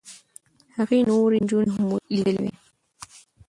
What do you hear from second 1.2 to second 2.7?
نجونې هم لیدلې وې.